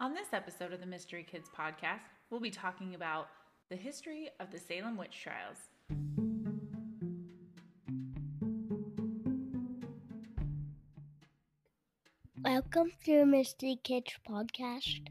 On 0.00 0.12
this 0.12 0.32
episode 0.32 0.72
of 0.72 0.80
the 0.80 0.86
Mystery 0.86 1.22
Kids 1.22 1.48
podcast, 1.56 2.00
we'll 2.28 2.40
be 2.40 2.50
talking 2.50 2.96
about 2.96 3.28
the 3.70 3.76
history 3.76 4.28
of 4.40 4.50
the 4.50 4.58
Salem 4.58 4.96
witch 4.96 5.22
trials. 5.22 5.68
Welcome 12.42 12.90
to 13.04 13.24
Mystery 13.24 13.78
Kids 13.84 14.14
podcast. 14.28 15.06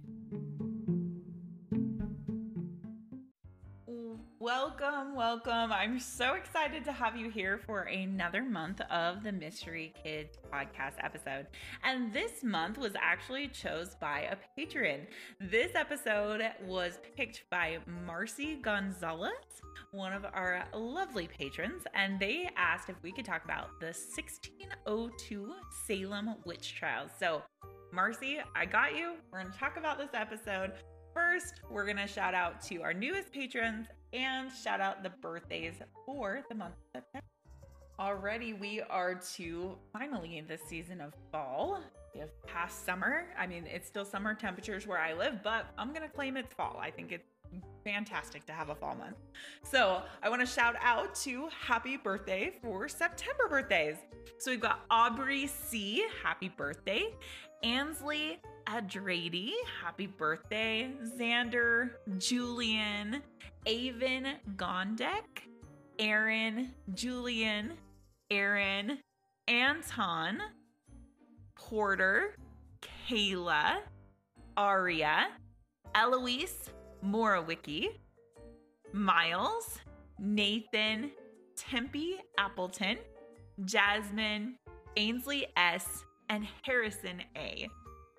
Welcome, 4.79 5.15
welcome. 5.15 5.71
I'm 5.71 5.99
so 5.99 6.33
excited 6.33 6.83
to 6.85 6.91
have 6.91 7.15
you 7.15 7.29
here 7.29 7.59
for 7.59 7.81
another 7.81 8.43
month 8.43 8.81
of 8.89 9.21
the 9.21 9.31
Mystery 9.31 9.93
Kids 10.01 10.37
podcast 10.51 10.93
episode. 10.99 11.45
And 11.83 12.11
this 12.11 12.43
month 12.43 12.79
was 12.79 12.93
actually 12.99 13.49
chose 13.49 13.95
by 14.01 14.21
a 14.21 14.37
patron. 14.55 15.01
This 15.39 15.75
episode 15.75 16.41
was 16.65 16.97
picked 17.15 17.43
by 17.51 17.77
Marcy 18.07 18.55
Gonzalez, 18.55 19.31
one 19.91 20.11
of 20.11 20.25
our 20.33 20.65
lovely 20.73 21.27
patrons, 21.27 21.83
and 21.93 22.19
they 22.19 22.49
asked 22.57 22.89
if 22.89 22.95
we 23.03 23.11
could 23.11 23.25
talk 23.25 23.45
about 23.45 23.79
the 23.79 23.87
1602 23.87 25.53
Salem 25.85 26.35
witch 26.45 26.73
trials. 26.73 27.11
So, 27.19 27.43
Marcy, 27.91 28.39
I 28.55 28.65
got 28.65 28.95
you. 28.95 29.17
We're 29.31 29.41
going 29.41 29.53
to 29.53 29.59
talk 29.59 29.77
about 29.77 29.99
this 29.99 30.15
episode. 30.15 30.71
First, 31.13 31.61
we're 31.69 31.85
going 31.85 31.97
to 31.97 32.07
shout 32.07 32.33
out 32.33 32.59
to 32.63 32.81
our 32.81 32.93
newest 32.93 33.31
patrons 33.31 33.85
and 34.13 34.51
shout 34.51 34.79
out 34.79 35.03
the 35.03 35.09
birthdays 35.09 35.73
for 36.05 36.41
the 36.49 36.55
month 36.55 36.75
of 36.95 37.01
September. 37.01 37.25
Already, 37.99 38.53
we 38.53 38.81
are 38.81 39.15
to 39.35 39.77
finally 39.91 40.43
the 40.47 40.57
season 40.67 41.01
of 41.01 41.13
fall. 41.31 41.79
We 42.13 42.19
have 42.19 42.29
past 42.45 42.85
summer. 42.85 43.25
I 43.37 43.47
mean, 43.47 43.65
it's 43.65 43.87
still 43.87 44.05
summer 44.05 44.33
temperatures 44.33 44.87
where 44.87 44.99
I 44.99 45.13
live, 45.13 45.43
but 45.43 45.65
I'm 45.77 45.89
going 45.89 46.01
to 46.01 46.07
claim 46.07 46.37
it's 46.37 46.53
fall. 46.53 46.79
I 46.81 46.91
think 46.91 47.11
it's 47.11 47.27
fantastic 47.83 48.45
to 48.47 48.53
have 48.53 48.69
a 48.69 48.75
fall 48.75 48.95
month. 48.95 49.17
So 49.63 50.01
I 50.21 50.29
want 50.29 50.41
to 50.41 50.47
shout 50.47 50.75
out 50.81 51.13
to 51.15 51.49
happy 51.49 51.97
birthday 51.97 52.53
for 52.61 52.87
September 52.87 53.47
birthdays. 53.49 53.97
So 54.37 54.51
we've 54.51 54.59
got 54.59 54.81
Aubrey 54.89 55.47
C, 55.47 56.05
happy 56.23 56.49
birthday. 56.49 57.05
Ansley 57.63 58.39
Adrady, 58.67 59.51
happy 59.81 60.07
birthday. 60.07 60.91
Xander, 61.17 61.91
Julian, 62.17 63.21
Avon 63.65 64.27
Gondek, 64.55 65.47
Aaron, 65.99 66.69
Julian, 66.93 67.73
Aaron, 68.29 68.99
Anton, 69.47 70.39
Porter, 71.55 72.35
Kayla, 73.09 73.77
Aria, 74.57 75.27
Eloise, 75.95 76.69
Morawicki, 77.05 77.87
Miles, 78.91 79.79
Nathan, 80.19 81.11
Tempe 81.55 82.19
Appleton, 82.37 82.97
Jasmine, 83.65 84.55
Ainsley 84.97 85.47
S, 85.55 86.03
and 86.29 86.47
Harrison 86.63 87.21
A. 87.37 87.67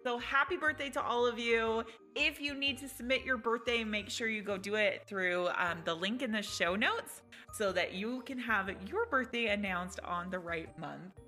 So 0.05 0.19
happy 0.19 0.59
birthday 0.59 0.91
to 0.91 1.03
all 1.03 1.27
of 1.27 1.39
you. 1.39 1.83
If 2.15 2.39
you 2.39 2.55
need 2.55 2.77
to 2.79 2.89
submit 2.91 3.25
your 3.25 3.39
birthday, 3.39 3.85
make 3.85 4.11
sure 4.11 4.29
you 4.29 4.43
go 4.43 4.59
do 4.59 4.75
it 4.75 5.05
through 5.07 5.49
um, 5.57 5.79
the 5.87 5.95
link 5.95 6.21
in 6.21 6.31
the 6.31 6.43
show 6.43 6.77
notes 6.77 7.23
so 7.55 7.73
that 7.73 7.95
you 7.95 8.21
can 8.27 8.39
have 8.39 8.71
your 8.87 9.07
birthday 9.07 9.47
announced 9.47 10.01
on 10.01 10.29
the 10.31 10.39
right 10.39 10.79
month. 10.79 11.21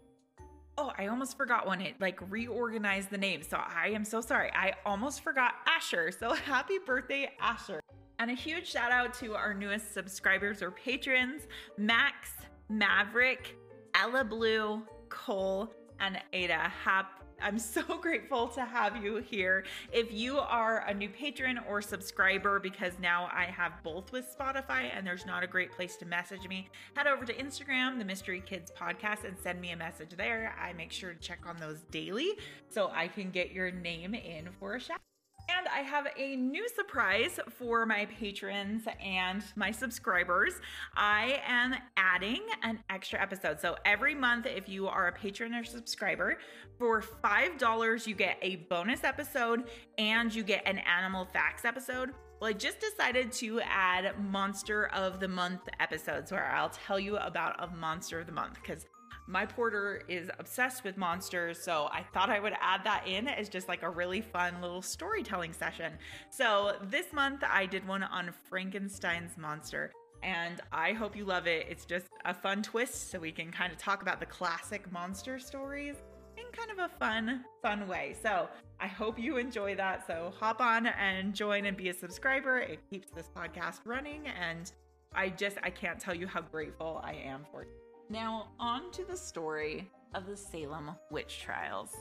Oh, 0.76 0.92
I 0.98 1.06
almost 1.06 1.38
forgot 1.38 1.66
one. 1.66 1.80
It 1.80 1.94
like 2.02 2.20
reorganized 2.30 3.08
the 3.08 3.16
name. 3.16 3.42
So 3.42 3.56
I 3.56 3.88
am 3.94 4.04
so 4.04 4.20
sorry. 4.20 4.50
I 4.52 4.74
almost 4.84 5.22
forgot 5.22 5.54
Asher. 5.66 6.10
So 6.10 6.34
happy 6.34 6.78
birthday, 6.84 7.32
Asher. 7.40 7.80
And 8.18 8.30
a 8.30 8.34
huge 8.34 8.70
shout 8.70 8.92
out 8.92 9.14
to 9.14 9.34
our 9.34 9.54
newest 9.54 9.94
subscribers 9.94 10.60
or 10.60 10.70
patrons 10.70 11.48
Max, 11.78 12.32
Maverick, 12.68 13.56
Ella 13.94 14.22
Blue, 14.22 14.82
Cole, 15.08 15.72
and 15.98 16.18
Ada. 16.34 16.70
Hap- 16.84 17.25
I'm 17.40 17.58
so 17.58 17.82
grateful 18.00 18.48
to 18.48 18.64
have 18.64 19.02
you 19.02 19.16
here. 19.16 19.64
If 19.92 20.12
you 20.12 20.38
are 20.38 20.84
a 20.86 20.94
new 20.94 21.08
patron 21.08 21.60
or 21.68 21.82
subscriber, 21.82 22.58
because 22.58 22.94
now 23.00 23.28
I 23.32 23.44
have 23.44 23.72
both 23.82 24.12
with 24.12 24.34
Spotify 24.38 24.90
and 24.94 25.06
there's 25.06 25.26
not 25.26 25.42
a 25.42 25.46
great 25.46 25.72
place 25.72 25.96
to 25.98 26.06
message 26.06 26.48
me, 26.48 26.68
head 26.94 27.06
over 27.06 27.24
to 27.24 27.34
Instagram, 27.34 27.98
the 27.98 28.04
Mystery 28.04 28.42
Kids 28.44 28.72
Podcast, 28.78 29.24
and 29.24 29.36
send 29.38 29.60
me 29.60 29.70
a 29.70 29.76
message 29.76 30.10
there. 30.16 30.54
I 30.60 30.72
make 30.72 30.92
sure 30.92 31.12
to 31.12 31.20
check 31.20 31.40
on 31.46 31.56
those 31.58 31.82
daily 31.90 32.32
so 32.68 32.90
I 32.94 33.08
can 33.08 33.30
get 33.30 33.52
your 33.52 33.70
name 33.70 34.14
in 34.14 34.48
for 34.58 34.74
a 34.74 34.80
shout. 34.80 35.00
And 35.48 35.68
I 35.68 35.80
have 35.80 36.08
a 36.16 36.34
new 36.34 36.68
surprise 36.68 37.38
for 37.50 37.86
my 37.86 38.06
patrons 38.06 38.82
and 39.00 39.44
my 39.54 39.70
subscribers. 39.70 40.54
I 40.96 41.40
am 41.46 41.74
adding 41.96 42.42
an 42.62 42.80
extra 42.90 43.22
episode. 43.22 43.60
So 43.60 43.76
every 43.84 44.14
month, 44.14 44.46
if 44.46 44.68
you 44.68 44.88
are 44.88 45.06
a 45.06 45.12
patron 45.12 45.54
or 45.54 45.62
subscriber, 45.62 46.38
for 46.78 47.00
$5, 47.00 48.06
you 48.06 48.14
get 48.14 48.38
a 48.42 48.56
bonus 48.68 49.04
episode 49.04 49.64
and 49.98 50.34
you 50.34 50.42
get 50.42 50.66
an 50.66 50.78
animal 50.78 51.26
facts 51.32 51.64
episode. 51.64 52.10
Well, 52.40 52.50
I 52.50 52.52
just 52.52 52.80
decided 52.80 53.32
to 53.32 53.60
add 53.60 54.14
Monster 54.22 54.88
of 54.88 55.20
the 55.20 55.28
Month 55.28 55.68
episodes 55.80 56.32
where 56.32 56.50
I'll 56.54 56.70
tell 56.70 56.98
you 57.00 57.16
about 57.16 57.62
a 57.62 57.74
Monster 57.74 58.20
of 58.20 58.26
the 58.26 58.32
Month 58.32 58.54
because 58.60 58.84
my 59.26 59.44
porter 59.44 60.02
is 60.08 60.30
obsessed 60.38 60.84
with 60.84 60.96
monsters, 60.96 61.58
so 61.58 61.88
I 61.92 62.04
thought 62.14 62.30
I 62.30 62.38
would 62.38 62.54
add 62.60 62.84
that 62.84 63.06
in 63.06 63.26
as 63.26 63.48
just 63.48 63.68
like 63.68 63.82
a 63.82 63.90
really 63.90 64.20
fun 64.20 64.60
little 64.60 64.82
storytelling 64.82 65.52
session. 65.52 65.92
So 66.30 66.76
this 66.90 67.12
month 67.12 67.42
I 67.48 67.66
did 67.66 67.86
one 67.86 68.04
on 68.04 68.32
Frankenstein's 68.48 69.36
monster. 69.36 69.92
And 70.22 70.60
I 70.72 70.92
hope 70.92 71.14
you 71.16 71.24
love 71.24 71.46
it. 71.46 71.66
It's 71.68 71.84
just 71.84 72.06
a 72.24 72.34
fun 72.34 72.62
twist 72.62 73.10
so 73.10 73.18
we 73.18 73.30
can 73.30 73.52
kind 73.52 73.72
of 73.72 73.78
talk 73.78 74.02
about 74.02 74.18
the 74.18 74.26
classic 74.26 74.90
monster 74.90 75.38
stories 75.38 75.96
in 76.36 76.44
kind 76.52 76.70
of 76.70 76.78
a 76.78 76.88
fun, 76.98 77.44
fun 77.62 77.86
way. 77.86 78.16
So 78.22 78.48
I 78.80 78.86
hope 78.86 79.18
you 79.18 79.36
enjoy 79.36 79.76
that. 79.76 80.06
So 80.06 80.32
hop 80.38 80.60
on 80.60 80.86
and 80.86 81.34
join 81.34 81.66
and 81.66 81.76
be 81.76 81.90
a 81.90 81.94
subscriber. 81.94 82.58
It 82.58 82.80
keeps 82.90 83.10
this 83.10 83.28
podcast 83.36 83.80
running. 83.84 84.26
And 84.26 84.72
I 85.14 85.28
just, 85.28 85.58
I 85.62 85.70
can't 85.70 86.00
tell 86.00 86.14
you 86.14 86.26
how 86.26 86.40
grateful 86.40 87.00
I 87.04 87.12
am 87.12 87.44
for 87.52 87.62
it. 87.62 87.85
Now, 88.08 88.50
on 88.60 88.92
to 88.92 89.04
the 89.04 89.16
story 89.16 89.90
of 90.14 90.26
the 90.26 90.36
Salem 90.36 90.92
witch 91.10 91.40
trials. 91.40 91.92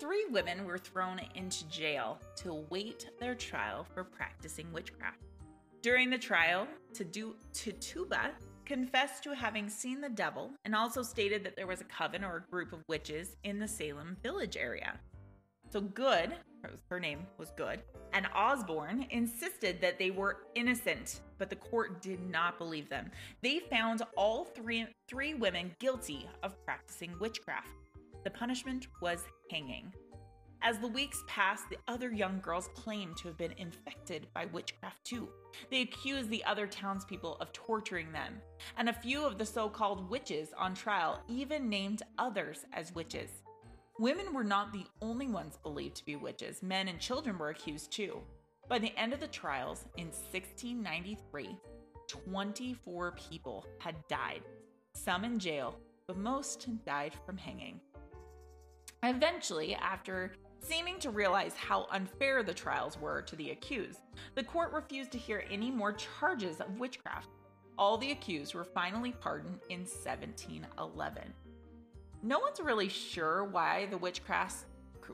Three 0.00 0.26
women 0.30 0.64
were 0.64 0.78
thrown 0.78 1.20
into 1.34 1.68
jail 1.68 2.20
to 2.36 2.50
await 2.50 3.10
their 3.18 3.34
trial 3.34 3.84
for 3.94 4.04
practicing 4.04 4.72
witchcraft. 4.72 5.18
During 5.82 6.08
the 6.08 6.18
trial, 6.18 6.68
Tituba 6.92 8.30
confessed 8.64 9.24
to 9.24 9.34
having 9.34 9.68
seen 9.68 10.00
the 10.00 10.08
devil 10.08 10.52
and 10.64 10.74
also 10.74 11.02
stated 11.02 11.42
that 11.44 11.56
there 11.56 11.66
was 11.66 11.80
a 11.80 11.84
coven 11.84 12.22
or 12.22 12.36
a 12.36 12.50
group 12.50 12.72
of 12.72 12.84
witches 12.88 13.36
in 13.42 13.58
the 13.58 13.68
Salem 13.68 14.16
village 14.22 14.56
area. 14.56 15.00
So 15.70 15.80
Good, 15.80 16.34
her 16.88 17.00
name 17.00 17.26
was 17.36 17.50
Good, 17.56 17.80
and 18.12 18.28
Osborne 18.34 19.06
insisted 19.10 19.80
that 19.80 19.98
they 19.98 20.10
were 20.10 20.46
innocent, 20.54 21.20
but 21.38 21.50
the 21.50 21.56
court 21.56 22.00
did 22.00 22.20
not 22.30 22.58
believe 22.58 22.88
them. 22.88 23.10
They 23.42 23.58
found 23.58 24.02
all 24.16 24.44
three, 24.44 24.86
three 25.08 25.34
women 25.34 25.74
guilty 25.80 26.28
of 26.42 26.62
practicing 26.64 27.18
witchcraft. 27.18 27.68
The 28.22 28.30
punishment 28.30 28.86
was 29.02 29.24
hanging. 29.50 29.92
As 30.62 30.78
the 30.78 30.88
weeks 30.88 31.22
passed, 31.26 31.68
the 31.68 31.76
other 31.88 32.10
young 32.10 32.40
girls 32.40 32.70
claimed 32.74 33.18
to 33.18 33.28
have 33.28 33.36
been 33.36 33.52
infected 33.58 34.28
by 34.32 34.46
witchcraft 34.46 35.04
too. 35.04 35.28
They 35.70 35.82
accused 35.82 36.30
the 36.30 36.42
other 36.44 36.66
townspeople 36.66 37.36
of 37.38 37.52
torturing 37.52 38.12
them, 38.12 38.40
and 38.78 38.88
a 38.88 38.94
few 38.94 39.26
of 39.26 39.36
the 39.36 39.44
so 39.44 39.68
called 39.68 40.08
witches 40.08 40.54
on 40.56 40.74
trial 40.74 41.20
even 41.28 41.68
named 41.68 42.02
others 42.16 42.64
as 42.72 42.94
witches. 42.94 43.43
Women 44.00 44.34
were 44.34 44.42
not 44.42 44.72
the 44.72 44.86
only 45.00 45.28
ones 45.28 45.56
believed 45.62 45.94
to 45.96 46.04
be 46.04 46.16
witches, 46.16 46.64
men 46.64 46.88
and 46.88 46.98
children 46.98 47.38
were 47.38 47.50
accused 47.50 47.92
too. 47.92 48.20
By 48.68 48.80
the 48.80 48.92
end 48.98 49.12
of 49.12 49.20
the 49.20 49.28
trials 49.28 49.84
in 49.96 50.06
1693, 50.06 51.56
24 52.08 53.12
people 53.12 53.64
had 53.78 53.94
died, 54.08 54.42
some 54.94 55.24
in 55.24 55.38
jail, 55.38 55.78
but 56.08 56.16
most 56.16 56.66
died 56.84 57.12
from 57.24 57.36
hanging. 57.36 57.80
Eventually, 59.04 59.76
after 59.76 60.32
seeming 60.58 60.98
to 60.98 61.10
realize 61.10 61.54
how 61.54 61.86
unfair 61.92 62.42
the 62.42 62.52
trials 62.52 62.98
were 62.98 63.22
to 63.22 63.36
the 63.36 63.50
accused, 63.52 64.00
the 64.34 64.42
court 64.42 64.72
refused 64.72 65.12
to 65.12 65.18
hear 65.18 65.44
any 65.52 65.70
more 65.70 65.92
charges 65.92 66.60
of 66.60 66.80
witchcraft. 66.80 67.28
All 67.78 67.96
the 67.96 68.10
accused 68.10 68.54
were 68.54 68.64
finally 68.64 69.12
pardoned 69.12 69.60
in 69.68 69.80
1711. 69.80 71.32
No 72.24 72.38
one's 72.38 72.58
really 72.58 72.88
sure 72.88 73.44
why 73.44 73.86
the 73.90 73.98
witchcraft 73.98 74.64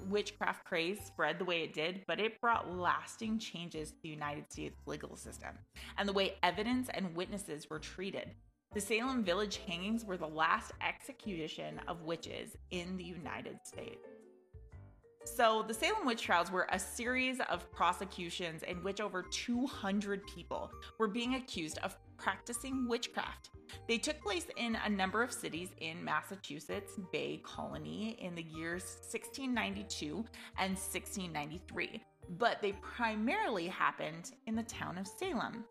witchcraft 0.09 0.65
craze 0.65 1.01
spread 1.05 1.41
the 1.41 1.45
way 1.45 1.65
it 1.65 1.73
did, 1.73 2.05
but 2.07 2.21
it 2.21 2.41
brought 2.41 2.73
lasting 2.73 3.41
changes 3.41 3.91
to 3.91 3.97
the 4.05 4.09
United 4.09 4.51
States 4.53 4.81
legal 4.87 5.17
system 5.17 5.51
and 5.99 6.09
the 6.09 6.13
way 6.13 6.37
evidence 6.45 6.89
and 6.95 7.13
witnesses 7.17 7.69
were 7.69 7.81
treated. 7.81 8.31
The 8.75 8.81
Salem 8.81 9.25
Village 9.25 9.59
hangings 9.67 10.05
were 10.05 10.17
the 10.17 10.29
last 10.29 10.71
execution 10.87 11.81
of 11.89 12.03
witches 12.03 12.57
in 12.71 12.97
the 12.97 13.03
United 13.03 13.59
States. 13.65 14.07
So, 15.25 15.65
the 15.67 15.75
Salem 15.75 16.07
witch 16.07 16.23
trials 16.23 16.53
were 16.53 16.69
a 16.71 16.79
series 16.79 17.41
of 17.51 17.71
prosecutions 17.73 18.63
in 18.63 18.85
which 18.85 19.01
over 19.01 19.23
200 19.23 20.25
people 20.29 20.71
were 20.99 21.09
being 21.09 21.35
accused 21.35 21.79
of 21.79 21.97
practicing 22.21 22.87
witchcraft. 22.87 23.51
They 23.89 23.99
took 23.99 24.21
place 24.23 24.47
in 24.57 24.77
a 24.85 24.89
number 24.89 25.23
of 25.23 25.33
cities 25.33 25.71
in 25.79 26.05
Massachusetts 26.05 26.93
Bay 27.13 27.41
Colony 27.43 28.17
in 28.21 28.35
the 28.35 28.43
years 28.43 28.83
1692 29.11 30.25
and 30.59 30.73
1693, 30.73 32.03
but 32.39 32.61
they 32.61 32.73
primarily 32.73 33.67
happened 33.67 34.33
in 34.47 34.55
the 34.55 34.63
town 34.65 34.99
of 34.99 35.07
Salem. 35.07 35.65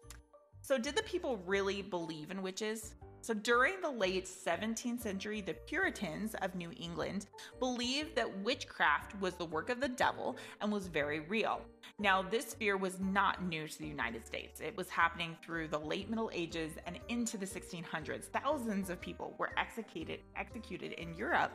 So, 0.62 0.78
did 0.78 0.96
the 0.96 1.04
people 1.04 1.38
really 1.46 1.82
believe 1.82 2.32
in 2.32 2.42
witches? 2.42 2.96
So, 3.22 3.34
during 3.34 3.82
the 3.82 3.90
late 3.90 4.26
17th 4.26 5.02
century, 5.02 5.42
the 5.42 5.54
Puritans 5.54 6.36
of 6.36 6.56
New 6.56 6.72
England 6.80 7.28
believed 7.60 8.16
that 8.16 8.40
witchcraft 8.40 9.20
was 9.20 9.36
the 9.36 9.46
work 9.46 9.70
of 9.70 9.82
the 9.82 9.90
devil 9.90 10.38
and 10.62 10.72
was 10.72 10.88
very 10.88 11.20
real. 11.20 11.62
Now, 12.00 12.22
this 12.22 12.54
fear 12.54 12.78
was 12.78 13.00
not 13.00 13.44
new 13.44 13.68
to 13.68 13.80
the 13.80 13.88
United 13.88 14.26
States. 14.26 14.62
It 14.62 14.76
was 14.78 14.90
happening 14.90 15.36
through 15.44 15.68
the 15.68 15.80
late 15.80 16.10
Middle 16.10 16.32
Ages 16.34 16.74
and 16.88 16.98
into 17.10 17.38
the 17.38 17.46
1600s. 17.46 18.26
Thousands 18.26 18.90
of 18.90 19.02
people 19.02 19.36
were 19.38 19.52
executed, 19.58 20.22
executed 20.38 20.94
in 20.94 21.14
Europe 21.16 21.52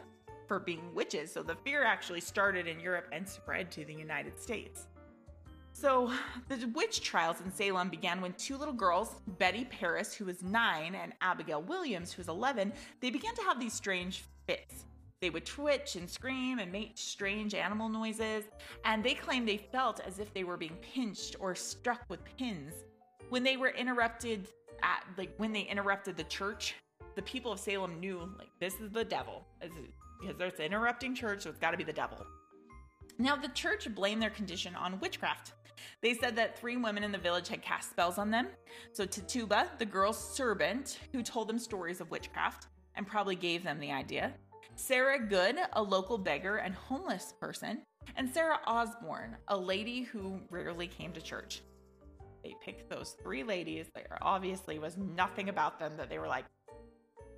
for 0.46 0.60
being 0.60 0.94
witches. 0.94 1.32
So, 1.32 1.42
the 1.42 1.56
fear 1.56 1.82
actually 1.82 2.20
started 2.20 2.66
in 2.66 2.78
Europe 2.78 3.06
and 3.10 3.26
spread 3.26 3.70
to 3.72 3.86
the 3.86 3.94
United 3.94 4.38
States. 4.38 4.86
So, 5.76 6.12
the 6.48 6.66
witch 6.68 7.02
trials 7.02 7.40
in 7.44 7.52
Salem 7.52 7.88
began 7.88 8.20
when 8.20 8.32
two 8.34 8.56
little 8.56 8.72
girls, 8.72 9.16
Betty 9.38 9.64
Parris, 9.64 10.14
who 10.14 10.24
was 10.24 10.40
nine, 10.42 10.94
and 10.94 11.12
Abigail 11.20 11.62
Williams, 11.62 12.12
who 12.12 12.20
was 12.20 12.28
11, 12.28 12.72
they 13.00 13.10
began 13.10 13.34
to 13.34 13.42
have 13.42 13.58
these 13.58 13.74
strange 13.74 14.22
fits. 14.46 14.84
They 15.20 15.30
would 15.30 15.44
twitch 15.44 15.96
and 15.96 16.08
scream 16.08 16.60
and 16.60 16.70
make 16.70 16.92
strange 16.94 17.54
animal 17.54 17.88
noises, 17.88 18.44
and 18.84 19.02
they 19.02 19.14
claimed 19.14 19.48
they 19.48 19.56
felt 19.56 19.98
as 20.00 20.20
if 20.20 20.32
they 20.32 20.44
were 20.44 20.56
being 20.56 20.76
pinched 20.80 21.34
or 21.40 21.56
struck 21.56 22.02
with 22.08 22.20
pins. 22.38 22.72
When 23.30 23.42
they 23.42 23.56
were 23.56 23.70
interrupted 23.70 24.46
at, 24.82 25.04
like, 25.18 25.34
when 25.38 25.52
they 25.52 25.62
interrupted 25.62 26.16
the 26.16 26.24
church, 26.24 26.76
the 27.16 27.22
people 27.22 27.50
of 27.52 27.58
Salem 27.58 27.98
knew, 27.98 28.32
like, 28.38 28.50
this 28.60 28.80
is 28.80 28.90
the 28.92 29.04
devil. 29.04 29.44
Because 29.60 30.52
it's 30.52 30.60
interrupting 30.60 31.16
church, 31.16 31.42
so 31.42 31.50
it's 31.50 31.58
got 31.58 31.72
to 31.72 31.76
be 31.76 31.84
the 31.84 31.92
devil. 31.92 32.24
Now, 33.18 33.36
the 33.36 33.48
church 33.48 33.92
blamed 33.94 34.22
their 34.22 34.30
condition 34.30 34.74
on 34.74 34.98
witchcraft. 35.00 35.52
They 36.02 36.14
said 36.14 36.36
that 36.36 36.58
three 36.58 36.76
women 36.76 37.04
in 37.04 37.12
the 37.12 37.18
village 37.18 37.48
had 37.48 37.62
cast 37.62 37.90
spells 37.90 38.18
on 38.18 38.30
them. 38.30 38.48
So, 38.92 39.04
Tituba, 39.04 39.70
the 39.78 39.86
girl's 39.86 40.18
servant, 40.18 40.98
who 41.12 41.22
told 41.22 41.48
them 41.48 41.58
stories 41.58 42.00
of 42.00 42.10
witchcraft 42.10 42.68
and 42.96 43.06
probably 43.06 43.36
gave 43.36 43.62
them 43.62 43.78
the 43.80 43.92
idea, 43.92 44.34
Sarah 44.76 45.18
Good, 45.18 45.56
a 45.74 45.82
local 45.82 46.18
beggar 46.18 46.56
and 46.56 46.74
homeless 46.74 47.34
person, 47.40 47.82
and 48.16 48.28
Sarah 48.28 48.58
Osborne, 48.66 49.36
a 49.48 49.56
lady 49.56 50.02
who 50.02 50.40
rarely 50.50 50.88
came 50.88 51.12
to 51.12 51.20
church. 51.20 51.62
They 52.42 52.54
picked 52.62 52.90
those 52.90 53.16
three 53.22 53.42
ladies. 53.42 53.86
There 53.94 54.18
obviously 54.20 54.78
was 54.78 54.96
nothing 54.96 55.48
about 55.48 55.78
them 55.78 55.96
that 55.96 56.10
they 56.10 56.18
were 56.18 56.28
like, 56.28 56.44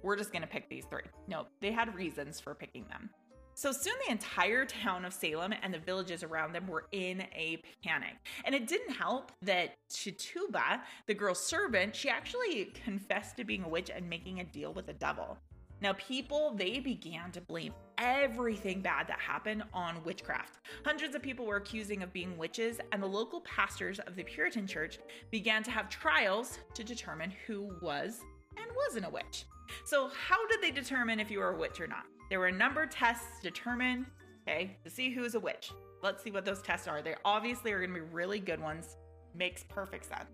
we're 0.03 0.17
just 0.17 0.33
going 0.33 0.43
to 0.43 0.49
pick 0.49 0.69
these 0.69 0.85
three. 0.87 1.03
No, 1.29 1.47
they 1.61 1.73
had 1.73 1.95
reasons 1.95 2.41
for 2.41 2.55
picking 2.55 2.87
them. 2.89 3.11
So 3.59 3.73
soon 3.73 3.95
the 4.05 4.13
entire 4.13 4.67
town 4.67 5.07
of 5.07 5.15
Salem 5.15 5.55
and 5.63 5.73
the 5.73 5.79
villages 5.79 6.23
around 6.23 6.53
them 6.53 6.67
were 6.67 6.89
in 6.93 7.23
a 7.35 7.63
panic. 7.83 8.17
And 8.45 8.55
it 8.55 8.67
didn't 8.67 8.93
help 8.93 9.33
that 9.41 9.79
Tituba, 9.89 10.83
the 11.07 11.15
girl's 11.15 11.43
servant, 11.43 11.97
she 11.97 12.11
actually 12.11 12.67
confessed 12.85 13.39
to 13.39 13.45
being 13.45 13.65
a 13.65 13.69
witch 13.69 13.91
and 13.91 14.11
making 14.11 14.41
a 14.41 14.45
deal 14.45 14.75
with 14.75 14.85
the 14.85 14.93
devil. 14.93 15.39
Now, 15.81 15.95
people, 15.95 16.55
they 16.55 16.81
began 16.81 17.33
to 17.33 17.41
blame 17.41 17.73
everything 17.97 18.83
bad 18.83 19.09
that 19.09 19.21
happened 19.21 19.63
on 19.73 20.05
witchcraft. 20.05 20.59
Hundreds 20.85 21.15
of 21.15 21.23
people 21.23 21.47
were 21.47 21.57
accusing 21.57 22.03
of 22.03 22.13
being 22.13 22.37
witches, 22.37 22.79
and 22.93 23.03
the 23.03 23.07
local 23.07 23.41
pastors 23.41 23.99
of 24.01 24.17
the 24.17 24.25
Puritan 24.25 24.67
church 24.67 24.99
began 25.31 25.63
to 25.63 25.71
have 25.71 25.89
trials 25.89 26.59
to 26.75 26.85
determine 26.85 27.33
who 27.47 27.75
was 27.81 28.21
and 28.59 28.67
wasn't 28.77 29.07
a 29.07 29.11
witch. 29.11 29.47
So, 29.87 30.09
how 30.09 30.45
did 30.49 30.61
they 30.61 30.73
determine 30.73 31.21
if 31.21 31.31
you 31.31 31.39
were 31.39 31.51
a 31.51 31.57
witch 31.57 31.81
or 31.81 31.87
not? 31.87 32.07
There 32.29 32.41
were 32.41 32.49
a 32.49 32.53
number 32.53 32.83
of 32.83 32.91
tests 32.91 33.41
determined, 33.41 34.07
okay, 34.43 34.77
to 34.83 34.91
see 34.91 35.11
who's 35.11 35.37
a 35.37 35.41
witch. 35.41 35.71
Let's 36.03 36.25
see 36.25 36.33
what 36.33 36.45
those 36.45 36.61
tests 36.61 36.89
are. 36.89 37.03
They 37.03 37.15
obviously 37.25 37.71
are 37.71 37.79
going 37.79 37.95
to 37.95 38.01
be 38.01 38.13
really 38.13 38.41
good 38.41 38.61
ones. 38.61 38.97
Makes 39.33 39.63
perfect 39.69 40.07
sense. 40.07 40.29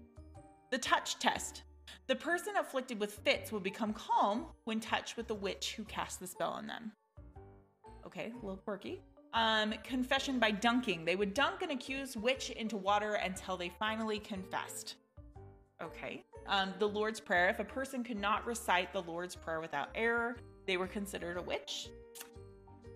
The 0.70 0.78
touch 0.78 1.18
test. 1.18 1.64
The 2.06 2.16
person 2.16 2.54
afflicted 2.58 2.98
with 2.98 3.12
fits 3.12 3.52
will 3.52 3.60
become 3.60 3.92
calm 3.92 4.46
when 4.64 4.80
touched 4.80 5.18
with 5.18 5.28
the 5.28 5.34
witch 5.34 5.74
who 5.76 5.84
cast 5.84 6.18
the 6.18 6.26
spell 6.26 6.52
on 6.52 6.66
them. 6.66 6.90
Okay, 8.06 8.32
a 8.32 8.36
little 8.36 8.56
quirky. 8.56 9.02
Um, 9.34 9.74
confession 9.84 10.38
by 10.38 10.52
dunking. 10.52 11.04
They 11.04 11.14
would 11.14 11.34
dunk 11.34 11.60
an 11.60 11.72
accused 11.72 12.16
witch 12.16 12.48
into 12.48 12.78
water 12.78 13.14
until 13.16 13.58
they 13.58 13.70
finally 13.78 14.18
confessed. 14.18 14.94
Okay. 15.82 16.24
Um, 16.46 16.74
the 16.78 16.88
Lord's 16.88 17.20
Prayer. 17.20 17.48
If 17.48 17.60
a 17.60 17.64
person 17.64 18.02
could 18.02 18.20
not 18.20 18.46
recite 18.46 18.92
the 18.92 19.02
Lord's 19.02 19.34
Prayer 19.34 19.60
without 19.60 19.88
error, 19.94 20.36
they 20.66 20.76
were 20.76 20.86
considered 20.86 21.36
a 21.36 21.42
witch. 21.42 21.88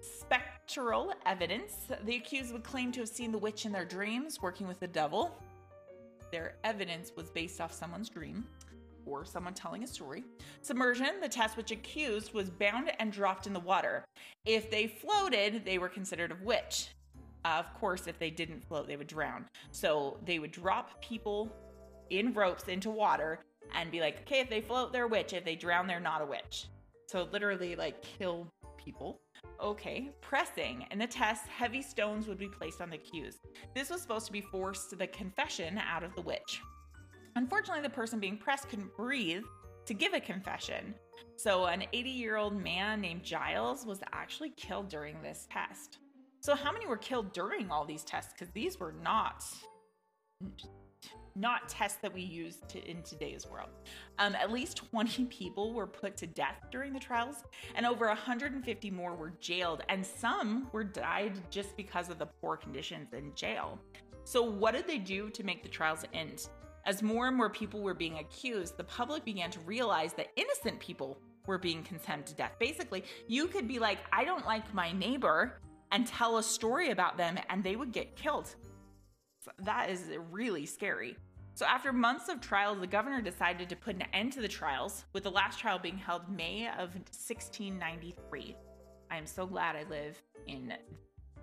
Spectral 0.01 1.13
evidence. 1.25 1.87
The 2.05 2.17
accused 2.17 2.53
would 2.53 2.65
claim 2.65 2.93
to 2.93 3.01
have 3.01 3.09
seen 3.09 3.33
the 3.33 3.39
witch 3.39 3.65
in 3.65 3.73
their 3.73 3.85
dreams 3.85 4.43
working 4.43 4.67
with 4.67 4.81
the 4.81 4.89
devil. 4.89 5.41
Their 6.33 6.57
evidence 6.65 7.13
was 7.17 7.31
based 7.31 7.61
off 7.61 7.73
someone's 7.73 8.09
dream 8.09 8.45
or 9.07 9.25
someone 9.25 9.55
telling 9.55 9.85
a 9.85 9.87
story. 9.87 10.25
Submersion, 10.63 11.21
the 11.21 11.29
test 11.29 11.57
which 11.57 11.71
accused 11.71 12.35
was 12.35 12.51
bound 12.51 12.91
and 12.99 13.13
dropped 13.13 13.47
in 13.47 13.53
the 13.53 13.61
water. 13.61 14.05
If 14.45 14.71
they 14.71 14.89
floated, 14.89 15.65
they 15.65 15.79
were 15.79 15.89
considered 15.89 16.33
a 16.33 16.45
witch. 16.45 16.89
Uh, 17.45 17.59
of 17.61 17.73
course, 17.75 18.09
if 18.09 18.19
they 18.19 18.31
didn't 18.31 18.65
float, 18.67 18.89
they 18.89 18.97
would 18.97 19.07
drown. 19.07 19.45
So 19.71 20.19
they 20.25 20.41
would 20.41 20.51
drop 20.51 21.01
people 21.01 21.53
in 22.11 22.32
ropes 22.32 22.69
into 22.69 22.91
water 22.91 23.41
and 23.75 23.91
be 23.91 24.00
like, 24.00 24.20
okay, 24.20 24.41
if 24.41 24.49
they 24.49 24.61
float, 24.61 24.93
they're 24.93 25.05
a 25.05 25.08
witch. 25.08 25.32
If 25.32 25.44
they 25.44 25.56
drown, 25.56 25.87
they're 25.87 26.00
not 26.00 26.23
a 26.23 26.26
witch. 26.26 26.67
So 27.08 27.29
literally 27.32 27.76
like 27.76 28.03
kill 28.03 28.49
people. 28.76 29.20
Okay, 29.62 30.11
pressing. 30.20 30.87
In 30.91 30.99
the 30.99 31.06
test, 31.06 31.47
heavy 31.47 31.82
stones 31.82 32.26
would 32.26 32.38
be 32.38 32.49
placed 32.49 32.81
on 32.81 32.91
the 32.91 32.97
accused. 32.97 33.38
This 33.75 33.91
was 33.91 34.03
supposed 34.03 34.26
to 34.26 34.32
be 34.32 34.41
forced 34.41 34.97
the 34.97 35.06
confession 35.06 35.79
out 35.79 36.03
of 36.03 36.14
the 36.14 36.23
witch. 36.23 36.61
Unfortunately, 37.37 37.82
the 37.82 37.91
person 37.91 38.19
being 38.19 38.38
pressed 38.38 38.69
couldn't 38.69 38.94
breathe 38.97 39.44
to 39.87 39.94
give 39.94 40.14
a 40.14 40.20
confession. 40.20 40.94
So, 41.37 41.67
an 41.67 41.85
80 41.93 42.11
year 42.11 42.37
old 42.37 42.61
man 42.61 43.00
named 43.00 43.23
Giles 43.23 43.87
was 43.87 44.00
actually 44.12 44.50
killed 44.56 44.88
during 44.88 45.20
this 45.23 45.47
test. 45.50 45.99
So, 46.41 46.55
how 46.55 46.73
many 46.73 46.87
were 46.87 46.97
killed 46.97 47.32
during 47.32 47.70
all 47.70 47.85
these 47.85 48.05
tests? 48.05 48.32
Because 48.32 48.52
these 48.52 48.79
were 48.79 48.94
not 49.02 49.44
not 51.37 51.69
tests 51.69 51.99
that 52.02 52.12
we 52.12 52.23
use 52.23 52.59
to, 52.69 52.83
in 52.88 53.02
today's 53.02 53.47
world. 53.47 53.69
Um, 54.19 54.35
at 54.35 54.50
least 54.50 54.78
20 54.90 55.25
people 55.26 55.73
were 55.73 55.87
put 55.87 56.16
to 56.19 56.26
death 56.26 56.57
during 56.71 56.93
the 56.93 57.00
trials, 57.00 57.45
and 57.75 57.87
over 57.87 58.07
150 58.07 58.90
more 58.90 59.14
were 59.14 59.33
jailed, 59.40 59.83
and 59.88 60.05
some 60.05 60.69
were 60.73 60.85
died 60.85 61.40
just 61.50 61.76
because 61.76 62.09
of 62.09 62.19
the 62.19 62.26
poor 62.26 62.57
conditions 62.57 63.12
in 63.12 63.35
jail. 63.35 63.78
So, 64.25 64.43
what 64.43 64.75
did 64.75 64.87
they 64.87 64.99
do 64.99 65.31
to 65.31 65.45
make 65.45 65.62
the 65.62 65.69
trials 65.69 66.05
end? 66.12 66.49
As 66.85 67.02
more 67.02 67.28
and 67.28 67.37
more 67.37 67.50
people 67.50 67.81
were 67.81 67.95
being 67.95 68.19
accused, 68.19 68.76
the 68.76 68.85
public 68.85 69.25
began 69.25 69.50
to 69.50 69.61
realize 69.61 70.12
that 70.14 70.28
innocent 70.37 70.81
people 70.81 71.19
were 71.47 71.59
being 71.59 71.83
condemned 71.83 72.26
to 72.26 72.35
death. 72.35 72.52
Basically, 72.59 73.05
you 73.28 73.47
could 73.47 73.69
be 73.69 73.78
like, 73.78 73.99
I 74.12 74.25
don't 74.25 74.47
like 74.47 74.73
my 74.75 74.93
neighbor, 74.93 75.61
and 75.93 76.07
tell 76.07 76.38
a 76.38 76.43
story 76.43 76.90
about 76.90 77.16
them, 77.16 77.38
and 77.49 77.62
they 77.62 77.76
would 77.76 77.93
get 77.93 78.16
killed. 78.16 78.55
That 79.61 79.90
is 79.90 80.11
really 80.31 80.66
scary. 80.66 81.16
So, 81.57 81.65
after 81.65 81.91
months 81.91 82.29
of 82.29 82.43
trials, 82.43 82.81
the 82.81 82.87
governor 82.87 83.23
decided 83.23 83.71
to 83.71 83.77
put 83.77 83.97
an 83.97 84.05
end 84.13 84.35
to 84.35 84.43
the 84.43 84.49
trials, 84.49 85.07
with 85.15 85.23
the 85.23 85.31
last 85.31 85.59
trial 85.59 85.79
being 85.79 85.97
held 85.97 86.29
May 86.29 86.69
of 86.69 86.95
1693. 86.95 88.55
I 89.11 89.17
am 89.17 89.25
so 89.25 89.47
glad 89.47 89.75
I 89.75 89.85
live 89.89 90.21
in 90.47 90.75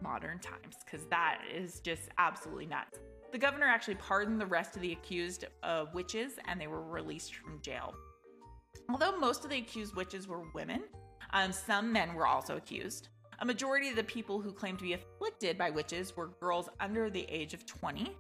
modern 0.04 0.38
times 0.38 0.76
because 0.86 1.08
that 1.08 1.42
is 1.52 1.80
just 1.80 2.10
absolutely 2.20 2.68
nuts. 2.68 3.00
The 3.32 3.40
governor 3.40 3.66
actually 3.66 3.96
pardoned 3.96 4.40
the 4.40 4.46
rest 4.46 4.76
of 4.76 4.84
the 4.84 4.92
accused 4.92 5.46
uh, 5.64 5.86
witches 5.96 6.34
and 6.46 6.62
they 6.62 6.68
were 6.68 6.84
released 6.84 7.34
from 7.34 7.60
jail. 7.64 7.96
Although 8.90 9.18
most 9.18 9.44
of 9.44 9.50
the 9.50 9.58
accused 9.58 9.96
witches 9.96 10.28
were 10.28 10.44
women, 10.54 10.84
um, 11.32 11.52
some 11.52 11.92
men 11.92 12.14
were 12.14 12.28
also 12.28 12.58
accused. 12.58 13.08
A 13.40 13.46
majority 13.46 13.90
of 13.90 13.96
the 13.96 14.04
people 14.04 14.40
who 14.40 14.54
claimed 14.54 14.78
to 14.78 14.86
be 14.86 14.94
afflicted 14.94 15.58
by 15.58 15.72
witches 15.72 16.16
were 16.16 16.28
girls 16.40 16.70
under 16.80 17.10
the 17.10 17.26
age 17.30 17.56
of 17.56 17.66
20, 17.66 18.16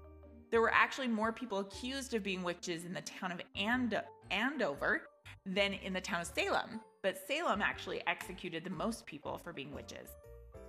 there 0.53 0.61
were 0.61 0.71
actually 0.71 1.07
more 1.07 1.31
people 1.31 1.57
accused 1.57 2.13
of 2.13 2.21
being 2.21 2.43
witches 2.43 2.85
in 2.85 2.93
the 2.93 3.01
town 3.01 3.31
of 3.31 3.41
And- 3.55 3.99
Andover 4.29 5.01
than 5.47 5.73
in 5.73 5.93
the 5.93 5.99
town 5.99 6.21
of 6.21 6.27
Salem, 6.27 6.79
but 7.01 7.17
Salem 7.27 7.63
actually 7.63 8.05
executed 8.05 8.63
the 8.63 8.69
most 8.69 9.07
people 9.07 9.39
for 9.39 9.51
being 9.51 9.73
witches. 9.73 10.11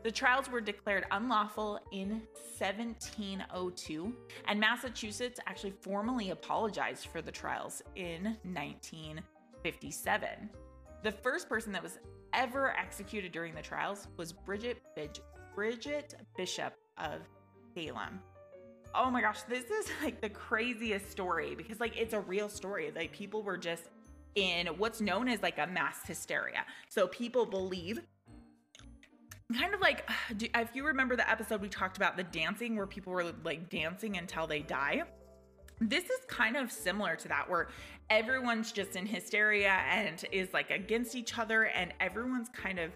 The 0.02 0.10
trials 0.10 0.48
were 0.48 0.62
declared 0.62 1.04
unlawful 1.10 1.80
in 1.92 2.26
1702, 2.58 4.16
and 4.48 4.58
Massachusetts 4.58 5.38
actually 5.46 5.74
formally 5.82 6.30
apologized 6.30 7.08
for 7.08 7.20
the 7.20 7.30
trials 7.30 7.82
in 7.94 8.38
1957. 8.42 10.48
The 11.02 11.12
first 11.12 11.46
person 11.46 11.72
that 11.72 11.82
was 11.82 11.98
ever 12.32 12.70
executed 12.70 13.32
during 13.32 13.54
the 13.54 13.60
trials 13.60 14.08
was 14.16 14.32
Bridget, 14.32 14.80
Bridget 15.54 16.14
Bishop 16.38 16.72
of 16.96 17.20
Salem. 17.74 18.22
Oh 18.94 19.10
my 19.10 19.20
gosh, 19.20 19.42
this 19.42 19.64
is 19.64 19.88
like 20.02 20.20
the 20.20 20.30
craziest 20.30 21.10
story 21.10 21.54
because 21.54 21.80
like 21.80 21.96
it's 21.96 22.14
a 22.14 22.20
real 22.20 22.48
story. 22.48 22.92
Like 22.94 23.12
people 23.12 23.42
were 23.42 23.58
just 23.58 23.84
in 24.34 24.66
what's 24.78 25.00
known 25.00 25.28
as 25.28 25.42
like 25.42 25.58
a 25.58 25.66
mass 25.66 26.06
hysteria. 26.06 26.64
So 26.88 27.06
people 27.06 27.46
believe 27.46 28.00
kind 29.58 29.74
of 29.74 29.80
like 29.80 30.08
if 30.40 30.70
you 30.74 30.86
remember 30.86 31.16
the 31.16 31.28
episode 31.28 31.60
we 31.60 31.68
talked 31.68 31.96
about 31.96 32.16
the 32.16 32.24
dancing 32.24 32.76
where 32.76 32.86
people 32.86 33.12
were 33.12 33.32
like 33.44 33.68
dancing 33.68 34.16
until 34.16 34.46
they 34.46 34.60
die 34.60 35.02
this 35.80 36.04
is 36.04 36.18
kind 36.28 36.56
of 36.56 36.70
similar 36.70 37.16
to 37.16 37.28
that 37.28 37.48
where 37.48 37.68
everyone's 38.08 38.72
just 38.72 38.96
in 38.96 39.06
hysteria 39.06 39.80
and 39.90 40.24
is 40.32 40.52
like 40.52 40.70
against 40.70 41.14
each 41.14 41.38
other 41.38 41.64
and 41.64 41.92
everyone's 42.00 42.48
kind 42.50 42.78
of 42.78 42.92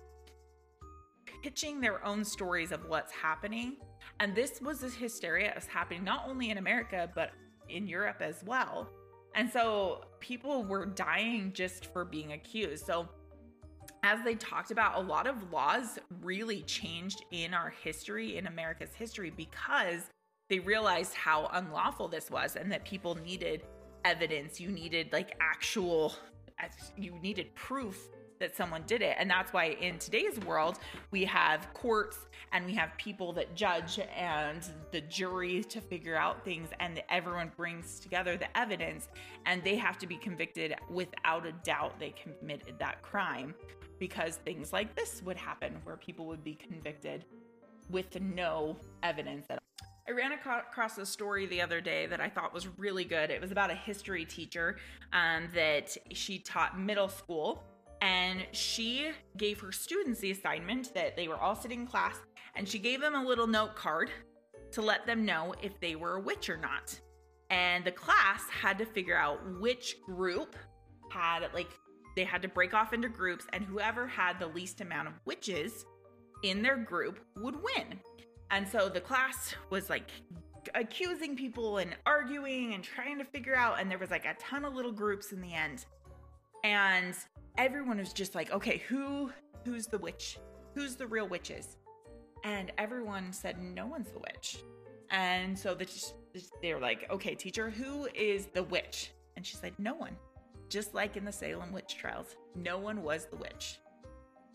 pitching 1.43 1.81
their 1.81 2.05
own 2.05 2.25
stories 2.25 2.73
of 2.73 2.85
what's 2.89 3.13
happening. 3.13 3.77
And 4.21 4.35
this 4.35 4.61
was 4.61 4.81
this 4.81 4.95
hysteria 4.95 5.55
is 5.57 5.67
happening 5.67 6.05
not 6.05 6.25
only 6.29 6.51
in 6.51 6.59
america 6.59 7.11
but 7.15 7.31
in 7.69 7.87
europe 7.87 8.21
as 8.21 8.43
well. 8.45 8.89
And 9.35 9.51
so 9.51 10.05
people 10.21 10.65
were 10.65 10.87
dying 10.87 11.53
just 11.53 11.93
for 11.93 12.05
being 12.05 12.33
accused. 12.33 12.87
So 12.87 13.09
as 14.03 14.23
they 14.25 14.35
talked 14.35 14.71
about, 14.71 14.97
a 14.97 15.07
lot 15.07 15.27
of 15.27 15.53
laws 15.53 15.99
really 16.23 16.63
changed 16.63 17.25
in 17.31 17.55
our 17.55 17.71
history, 17.71 18.37
in 18.37 18.47
America's 18.47 18.95
history, 18.95 19.31
because 19.31 20.11
they 20.49 20.59
realized 20.61 21.15
how 21.15 21.51
unlawful 21.53 22.09
this 22.09 22.31
was 22.31 22.57
and 22.57 22.73
that 22.73 22.85
people 22.85 23.15
needed 23.17 23.63
evidence. 24.05 24.61
You 24.61 24.71
needed 24.71 25.13
like 25.13 25.37
actual, 25.41 26.15
you 26.97 27.19
needed 27.21 27.55
proof 27.55 28.09
that 28.41 28.57
someone 28.57 28.83
did 28.87 29.03
it. 29.03 29.17
And 29.19 29.31
that's 29.31 29.53
why 29.53 29.77
in 29.81 29.99
today's 29.99 30.39
world, 30.41 30.79
we 31.11 31.25
have 31.25 31.73
courts 31.75 32.19
and 32.53 32.65
we 32.65 32.75
have 32.75 32.97
people 32.97 33.33
that 33.35 33.55
judge 33.55 34.01
and 34.17 34.67
the 34.91 35.01
jury 35.03 35.63
to 35.65 35.81
figure 35.81 36.17
out 36.17 36.45
things, 36.45 36.71
and 36.81 37.03
everyone 37.11 37.53
brings 37.57 38.01
together 38.01 38.37
the 38.37 38.59
evidence 38.59 39.09
and 39.47 39.63
they 39.63 39.77
have 39.77 39.99
to 39.99 40.07
be 40.07 40.17
convicted 40.17 40.75
without 40.91 41.47
a 41.47 41.53
doubt 41.65 41.99
they 41.99 42.15
committed 42.23 42.79
that 42.79 43.03
crime 43.03 43.55
because 43.99 44.37
things 44.37 44.73
like 44.73 44.95
this 44.95 45.23
would 45.25 45.37
happen 45.37 45.77
where 45.85 45.97
people 45.97 46.27
would 46.27 46.45
be 46.45 46.55
convicted 46.55 47.25
with 47.91 48.21
no 48.21 48.77
evidence 49.03 49.47
at 49.51 49.59
all. 49.59 49.89
I 50.09 50.13
ran 50.13 50.33
across 50.33 50.97
a 50.97 51.05
story 51.05 51.45
the 51.47 51.61
other 51.61 51.83
day 51.83 52.07
that 52.07 52.19
I 52.19 52.31
thought 52.31 52.55
was 52.55 52.67
really 52.79 53.05
good. 53.05 53.31
It 53.31 53.43
was 53.43 53.51
about 53.51 53.71
a 53.71 53.75
history 53.75 54.25
teacher 54.25 54.77
um, 55.13 55.49
that 55.55 55.95
she 56.13 56.39
taught 56.39 56.81
middle 56.81 57.09
school, 57.09 57.63
and 58.01 58.47
she 58.53 59.11
gave 59.37 59.61
her 59.61 59.73
students 59.73 60.21
the 60.21 60.31
assignment 60.31 60.95
that 60.95 61.17
they 61.17 61.29
were 61.29 61.37
all 61.37 61.55
sitting 61.55 61.81
in 61.81 61.87
class, 61.87 62.17
and 62.55 62.69
she 62.69 62.79
gave 62.79 63.01
them 63.01 63.15
a 63.15 63.25
little 63.25 63.47
note 63.47 63.75
card 63.75 64.11
to 64.73 64.83
let 64.83 65.07
them 65.07 65.25
know 65.25 65.55
if 65.63 65.79
they 65.81 65.97
were 65.97 66.17
a 66.17 66.21
witch 66.21 66.51
or 66.51 66.57
not. 66.57 66.99
And 67.51 67.85
the 67.85 67.93
class 67.93 68.43
had 68.51 68.79
to 68.79 68.85
figure 68.85 69.17
out 69.17 69.41
which 69.61 69.97
group 70.03 70.55
had 71.11 71.49
like 71.55 71.71
they 72.17 72.25
had 72.25 72.43
to 72.43 72.49
break 72.49 72.75
off 72.75 72.93
into 72.93 73.09
groups, 73.09 73.47
and 73.53 73.65
whoever 73.65 74.07
had 74.07 74.39
the 74.39 74.49
least 74.49 74.81
amount 74.81 75.09
of 75.09 75.15
witches 75.25 75.87
in 76.43 76.63
their 76.63 76.77
group 76.77 77.21
would 77.37 77.57
win. 77.57 78.01
And 78.51 78.67
so 78.67 78.89
the 78.89 79.01
class 79.01 79.55
was 79.71 79.89
like 79.89 80.11
accusing 80.75 81.37
people 81.37 81.79
and 81.79 81.97
arguing 82.07 82.75
and 82.75 82.83
trying 82.83 83.19
to 83.19 83.25
figure 83.25 83.55
out, 83.55 83.81
and 83.81 83.91
there 83.91 83.99
was 83.99 84.11
like 84.11 84.25
a 84.25 84.35
ton 84.35 84.65
of 84.65 84.75
little 84.75 84.93
groups 84.93 85.33
in 85.33 85.41
the 85.41 85.55
end. 85.55 85.85
And 86.65 87.15
everyone 87.59 87.99
was 87.99 88.15
just 88.15 88.35
like, 88.35 88.51
okay, 88.53 88.79
who 88.89 89.31
who's 89.65 89.87
the 89.87 89.99
witch? 89.99 90.39
Who's 90.75 90.97
the 90.97 91.07
real 91.07 91.29
witches? 91.29 91.77
And 92.45 92.73
everyone 92.79 93.33
said 93.33 93.61
no 93.61 93.87
one's 93.87 94.11
the 94.11 94.21
witch. 94.21 94.63
And 95.11 95.59
so 95.59 95.75
the, 95.75 95.87
they 96.63 96.73
were 96.73 96.81
like, 96.81 97.11
okay, 97.11 97.35
teacher, 97.35 97.69
who 97.69 98.09
is 98.15 98.47
the 98.47 98.63
witch? 98.63 99.13
And 99.37 99.45
she 99.45 99.57
said, 99.57 99.75
no 99.79 99.95
one 99.95 100.17
just 100.69 100.95
like 100.95 101.17
in 101.17 101.25
the 101.25 101.33
Salem 101.33 101.73
witch 101.73 101.97
trials, 101.97 102.37
no 102.55 102.79
one 102.79 103.03
was 103.03 103.27
the 103.27 103.37
witch. 103.37 103.81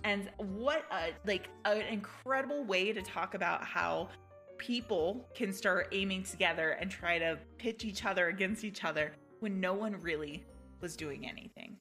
And 0.04 0.30
what 0.38 0.86
a 0.92 1.12
like 1.26 1.50
an 1.66 1.82
incredible 1.82 2.64
way 2.66 2.92
to 2.92 3.02
talk 3.02 3.36
about 3.36 3.64
how 3.64 4.10
people 4.58 5.28
can 5.34 5.52
start 5.54 5.88
aiming 5.92 6.24
together 6.24 6.72
and 6.72 6.92
try 6.92 7.18
to 7.20 7.40
pitch 7.58 7.86
each 7.86 8.06
other 8.06 8.28
against 8.28 8.64
each 8.64 8.84
other 8.84 9.14
when 9.40 9.60
no 9.60 9.74
one 9.74 10.00
really 10.02 10.46
was 10.82 10.96
doing 10.96 11.28
anything. 11.28 11.78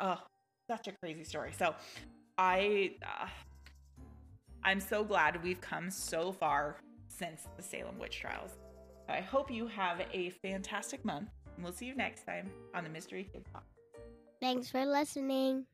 Oh, 0.00 0.18
such 0.66 0.88
a 0.88 0.92
crazy 0.92 1.24
story. 1.24 1.52
So, 1.56 1.74
I 2.38 2.92
uh, 3.02 3.28
I'm 4.64 4.80
so 4.80 5.04
glad 5.04 5.42
we've 5.42 5.60
come 5.60 5.90
so 5.90 6.32
far 6.32 6.78
since 7.08 7.46
the 7.56 7.62
Salem 7.62 7.98
witch 7.98 8.18
trials. 8.18 8.50
I 9.08 9.20
hope 9.20 9.50
you 9.50 9.68
have 9.68 10.02
a 10.12 10.30
fantastic 10.30 11.04
month. 11.04 11.28
And 11.54 11.64
we'll 11.64 11.72
see 11.72 11.86
you 11.86 11.94
next 11.94 12.24
time 12.24 12.50
on 12.74 12.84
the 12.84 12.90
Mystery 12.90 13.28
Kid 13.32 13.44
Talk. 13.52 13.64
Thanks 14.40 14.68
for 14.68 14.84
listening. 14.84 15.64